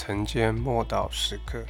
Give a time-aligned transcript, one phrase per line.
[0.00, 1.60] 晨间默祷时刻，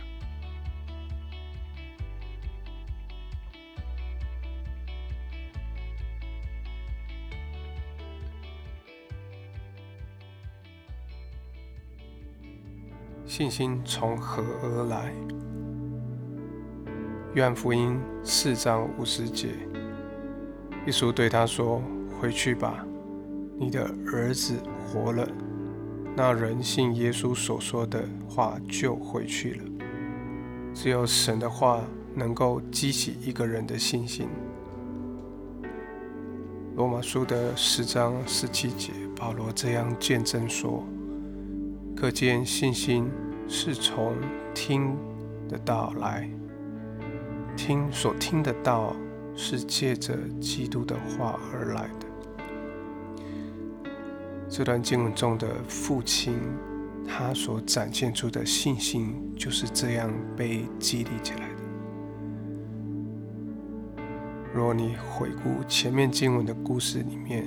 [13.25, 15.11] 信心从何而来？
[17.33, 19.49] 约翰福音四章五十节，
[20.85, 21.83] 耶稣对他说
[22.21, 22.85] ：“回去吧，
[23.59, 25.27] 你的儿子活了。”
[26.21, 29.65] 那人信耶稣所说的话，就回去了。
[30.75, 31.81] 只有神的话
[32.13, 34.29] 能够激起一个人的信心。
[36.75, 40.83] 罗马书的十章十七节，保罗这样见证说
[41.95, 43.09] ：“可见信心
[43.47, 44.17] 是从
[44.53, 44.97] 听
[45.49, 46.29] 的道来，
[47.57, 48.93] 听所听的道
[49.37, 52.07] 是借着基督的话而来的。”
[54.49, 56.35] 这段经文中的父亲，
[57.07, 61.55] 他所展现出的信心就是这样被激励起来的。
[64.55, 67.45] 若你回顾前面经文的故事里面，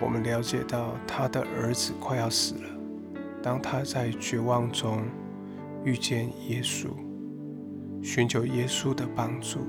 [0.00, 2.68] 我们了解到他的儿子快要死了。
[3.40, 5.02] 当他在绝望中
[5.84, 6.88] 遇见耶稣，
[8.02, 9.60] 寻求耶稣的帮助，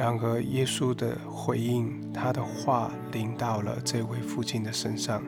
[0.00, 5.22] 然而耶稣的回应，他的话临到了这位父亲的身上。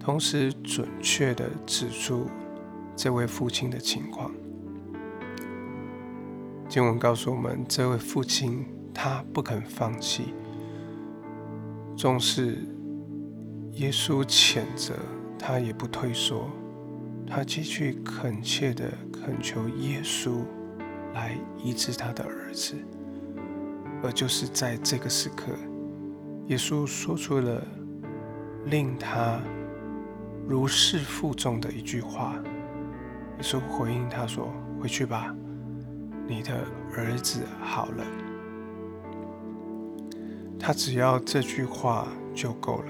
[0.00, 2.26] 同时，准确地指出
[2.96, 4.32] 这位父亲的情况。
[6.68, 10.34] 经文告诉我们，这位父亲他不肯放弃，
[11.96, 12.58] 纵使
[13.74, 14.94] 耶稣谴责
[15.38, 16.50] 他，也不退缩，
[17.24, 20.40] 他继续恳切地恳求耶稣
[21.14, 22.74] 来医治他的儿子。
[24.04, 25.46] 而就是在这个时刻，
[26.48, 27.66] 耶稣说出了
[28.66, 29.40] 令他。
[30.46, 32.34] 如释负重的一句话，
[33.38, 35.34] 耶稣回应他说：“回去吧，
[36.28, 38.04] 你的儿子好了。”
[40.60, 42.84] 他只要这句话就够了。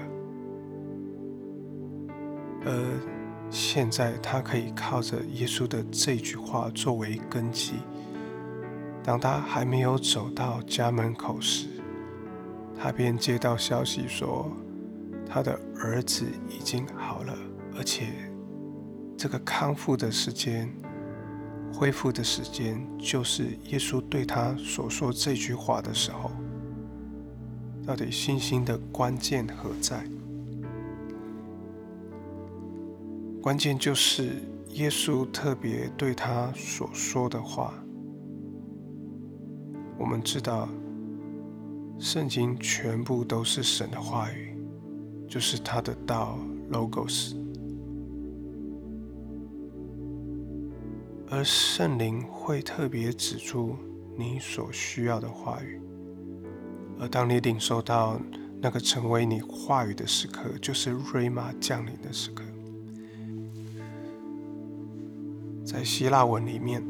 [2.65, 2.99] 而
[3.49, 7.75] 现在，他可以靠着耶稣的这句话作为根基。
[9.05, 11.67] 当他还没有走到家门口时，
[12.75, 14.51] 他便接到消息说。
[15.27, 17.35] 他的儿子已经好了，
[17.75, 18.13] 而且
[19.17, 20.71] 这个康复的时间、
[21.73, 26.31] 恢复的时间，就是耶稣对他所说这句话的时候。
[27.85, 30.05] 到底信心的关键何在？
[33.41, 37.73] 关键就是耶稣特别对他所说的话。
[39.97, 40.67] 我们知道，
[41.99, 44.53] 圣经全部都是神的话语。
[45.27, 46.37] 就是他的道
[46.71, 47.35] ，logos，
[51.29, 53.75] 而圣灵会特别指出
[54.15, 55.81] 你所需要的话语，
[56.99, 58.17] 而当你领受到
[58.61, 62.43] 那个成为你话语的时刻，就是瑞玛降临的时刻。
[65.65, 66.81] 在希腊文里面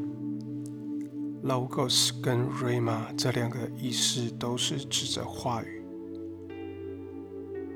[1.46, 5.84] ，logos 跟 RMA 这两个意思都是指着话语。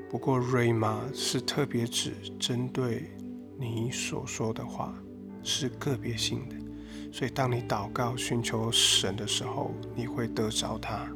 [0.09, 3.09] 不过，RMA 是特别指针对
[3.57, 4.93] 你所说的话，
[5.41, 6.55] 是个别性的。
[7.13, 11.07] 所以，当你祷告寻求神的时候，你会得着他，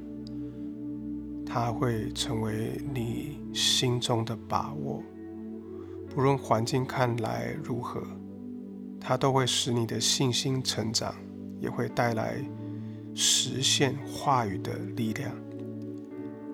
[1.46, 5.04] 他会成为你心中的把握。
[6.10, 8.02] 不论环境看来如何，
[9.00, 11.14] 他都会使你的信心成长，
[11.60, 12.38] 也会带来
[13.14, 15.32] 实现话语的力量。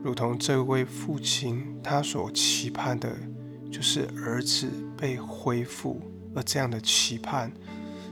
[0.04, 3.16] 如同这位父亲，他所期盼的，
[3.72, 4.68] 就是儿子
[4.98, 6.02] 被恢复，
[6.36, 7.52] 而这样的期盼，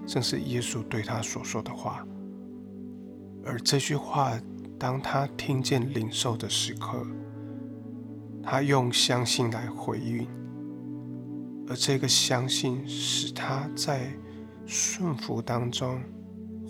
[0.06, 2.06] 正是耶稣对他所说的话。
[3.44, 4.40] 而这句话，
[4.78, 7.06] 当他听见领受的时刻，
[8.44, 10.28] 他用相信来回应，
[11.68, 14.12] 而这个相信，使他在
[14.68, 16.00] 顺服当中，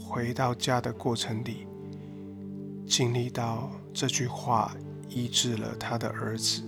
[0.10, 1.68] 回到家的过程里，
[2.88, 4.76] 经历到这句话。
[5.12, 6.62] 医治了他的儿子，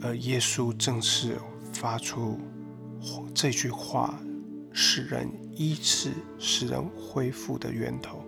[0.00, 1.36] 而耶稣正是
[1.72, 2.38] 发出
[3.34, 4.20] 这句话，
[4.72, 8.22] 使人医治、使人恢复的源头。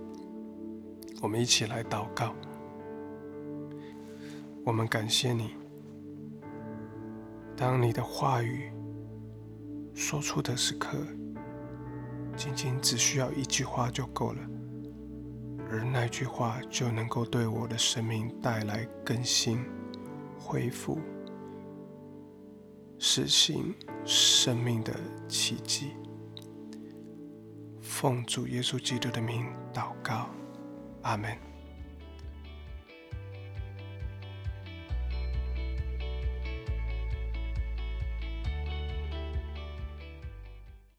[1.23, 2.35] 我们一起来祷告，
[4.64, 5.50] 我们感谢你。
[7.56, 8.73] 当你的话语
[9.94, 10.99] 说出的时刻，
[12.36, 14.40] 仅仅只需要一句话就够了。
[15.70, 19.64] 而那句话就能够对我的生命带来更新、
[20.38, 21.00] 恢复、
[22.98, 24.94] 实行生命的
[25.28, 25.92] 奇迹。
[27.81, 30.28] 奉主耶稣基督的名祷告，
[31.02, 31.53] 阿门。